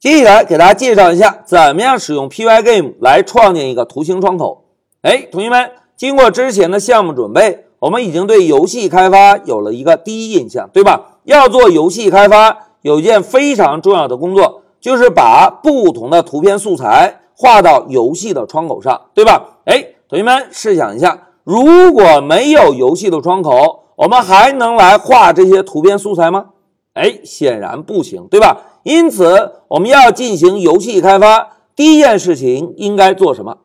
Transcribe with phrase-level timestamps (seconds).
[0.00, 4.64] 接下来给大家介绍一下，怎么样使用 Pygame 来创建一个图形窗口。
[5.02, 11.18] 哎，同学们，经过之前的项目准备，我们已经对游戏开发有了一个第一印象，对吧？
[11.24, 19.58] 要做游戏开发，有一件非常重要的工作，就是把不同的图片素材画到游戏的窗口上，对吧？
[19.66, 26.46] 哎，同学们，试想一下，如果没有游戏的窗口，我们还能来画这些图片素材吗？
[26.94, 28.56] 哎，显然不行，对吧？
[28.82, 33.58] 因此，我们要进行游戏开发，第一件事情应该做什么？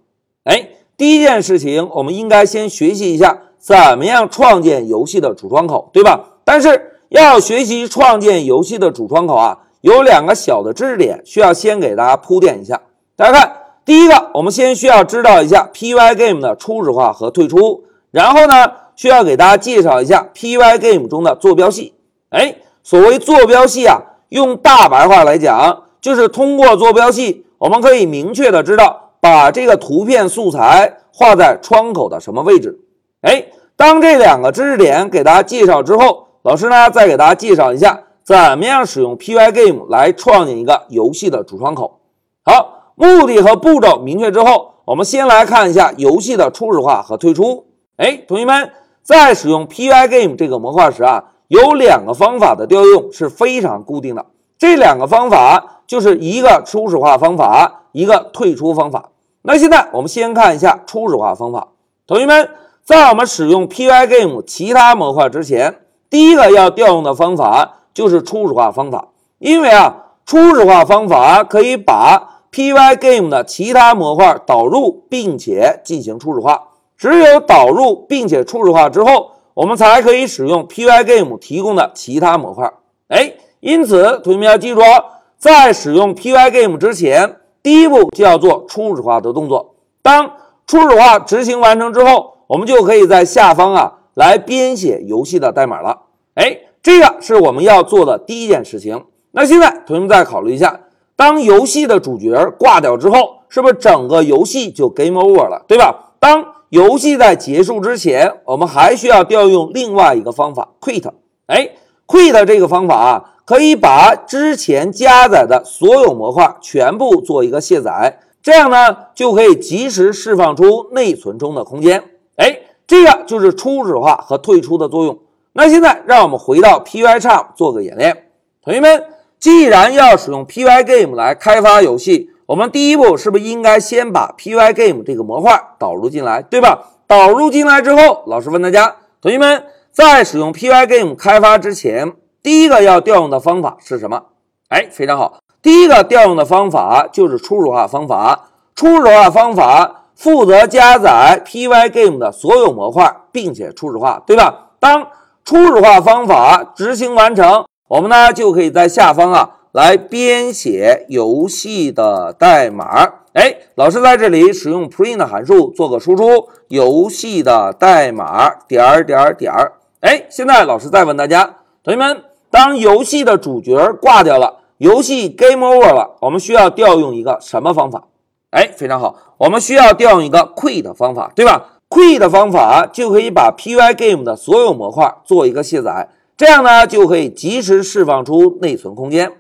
[0.44, 6.20] 哎，第一件事情，我们应该先学习一下怎么样创建游戏的主窗口，对吧？
[6.44, 12.81] 但是要学习创建游戏的主窗口啊，有两个小的知识点需要先给大家铺垫一下。
[13.16, 18.53] 大家看，第一个，我们先需要知道一下 Pygame 的初始化和退出，然后呢，
[18.97, 21.94] 需要给大家介绍一下 Pygame 中的坐标系。
[22.30, 24.02] 哎，所谓坐标系啊。
[24.29, 32.80] 用大白话来讲，就是通过坐标系，我们可以明确的知道把这个图片素材画在窗口的什么位置。
[33.22, 42.00] 哎，当这两个知识点给大家介绍之后，老师呢再给大家介绍一下怎么样使用 Pygame 来创建一个游戏的主窗口。
[42.44, 47.66] 好，目的和步骤明确之后，我们先来看一下游戏的初始化和退出。
[47.97, 51.31] 哎，同学们在使用 Pygame 这个模块时啊。
[51.47, 54.25] 有两个方法的调用是非常固定的，
[54.57, 59.11] 这两个方法就是一个初始化方法，一个退出方法。
[59.43, 61.67] 那现在我们先看一下初始化方法。
[62.07, 62.49] 同学们，
[62.83, 76.69] 在我们使用 Pygame 其他模块之前，第一个要调用的方法就是初始化方法，因为啊，初始化方法可以把 Pygame 的其他模块导入并且进行初始化。
[76.97, 79.33] 只有导入并且初始化之后。
[79.56, 82.73] 我们才可以使用 Pygame 提供的其他模块。
[83.08, 85.06] 哎，因此同学们要记住哦，
[85.38, 89.75] 在使用 Pygame 之前，第一步就要做初始化的动作。
[90.02, 90.34] 当
[90.67, 96.02] 初始化执行完成之后，我们就可以在下方啊来编写游戏的代码了。
[96.34, 99.06] 哎，这个是我们要做的第一件事情。
[99.31, 100.81] 那现在同学们再考虑一下，
[101.16, 106.12] 当游戏的主角挂掉之后，是不是整个游戏就 Game Over 了，对吧？
[106.25, 111.08] 当游戏在结束之前，我们还需要调用另外一个方法 quit。
[111.46, 111.69] 哎
[112.08, 122.03] ，quit 这个方法啊，可以把之前加载的所有模块全部做一个卸载，这样呢就可以及时释放出内存中的空间。
[122.38, 125.19] 哎，这个就是初始化和退出的作用。
[125.53, 128.31] 那现在让我们回到 Pycharm 做个演练。
[128.64, 129.03] 同学们，
[129.38, 132.31] 既然要使用 Pygame 来开发游戏。
[132.47, 136.91] 我们第一步是不是应该先把 Pygame 这个模块导入进来，对吧？
[137.07, 142.13] 导入进来之后，老师问大家，同学们在使用 Pygame 开发之前，
[142.44, 144.25] 第一个要调用的方法是什么？
[144.69, 148.50] 哎，非常好，第一个调用的方法就是初始化方法。
[148.75, 154.67] 初始化方法负责加载 Pygame 的所有模块，并且初始化，对吧？
[154.79, 155.07] 当
[155.44, 159.50] 初始化方法执行完成，我们呢就可以在下方啊。
[159.75, 163.16] 来编写游戏的代码。
[163.34, 169.74] 哎，老师在这里使用 print 函数做个输出，游戏的代码点儿点儿点儿。
[170.00, 178.06] 哎，现在老师再问大家，同学们，当游戏的主角挂掉了，游戏 game over 了，我们需要调用一个什么方法？
[178.52, 189.34] 哎，非常好，我们需要调用一个 quit 方法，对吧？quit 方法就可以把 Pygame 的所有模块做一个卸载，这样呢就可以及时释放出内存空间。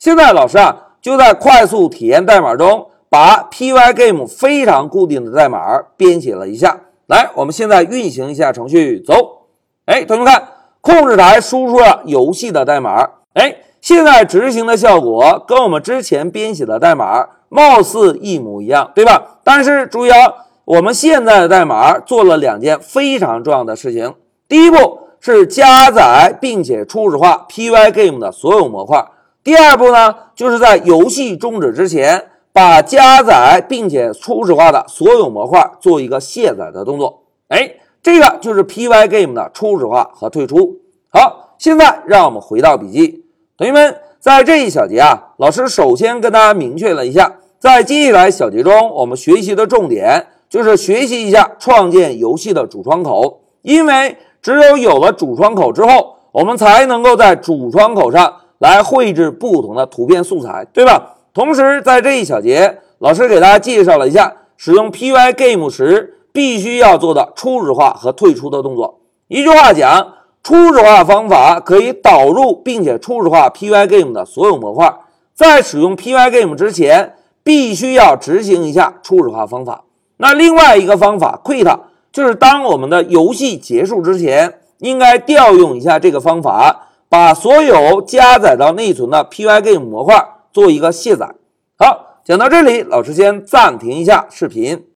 [0.00, 6.80] 现在老师啊就在快速体验代码中把 Pygame 非常固定的代码编写了一下。
[7.06, 9.48] 来，我们现在运行一下程序，走。
[9.84, 10.48] 哎，同学们看，
[10.80, 13.10] 控制台输出了游戏的代码。
[13.34, 19.40] 哎，现在执行的效果跟我们之前编写的代码貌似一模一样，对吧？
[19.44, 20.32] 但是注意啊，
[20.64, 24.14] 我们现在的代码做了两件非常重要的事情。
[24.48, 29.04] 第一步是加载并且初始化 Pygame 的所有模块。
[29.42, 37.22] 第二步呢，就是在游戏终止之前，把加载并且初始化的所有模块做一个卸载的动作。
[37.48, 40.76] 哎，这个就是 Pygame 的初始化和退出。
[41.08, 43.24] 好，现在让我们回到笔记，
[43.56, 58.36] 同学们，在这一小节啊，老师首先跟大家明确了一下，在接下来小节中，我们学习的重点就是学习一下创建游戏的主窗口，因为只有有了主窗口之后，我们才能够在主窗口上。
[58.60, 61.16] 来绘制不同的图片素材，对吧？
[61.32, 69.00] 同时，在这一小节，老师给大家介绍了一下使用 Pygame 时必须要做的初始化和退出的动作。
[69.28, 74.94] 一句话讲，初始化方法可以导入并且初始化 Pygame 的所有模块，
[75.34, 79.84] 在使用 Pygame 之前，必须要执行一下初始化方法。
[80.18, 81.78] 那另外一个方法 Quit，
[82.12, 91.34] 就是当我们的游戏结束之前，应该调用一下这个方法，把所有加载到内存的 Pygame 模块做一个卸载。
[91.76, 94.86] 好，讲到这里，老师先暂停一下视频。